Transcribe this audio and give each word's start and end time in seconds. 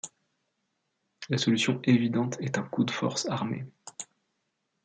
La 1.29 1.37
solution 1.37 1.79
évidente 1.83 2.35
est 2.39 2.57
un 2.57 2.63
coup 2.63 2.83
de 2.85 2.89
force 2.89 3.27
armé. 3.27 3.67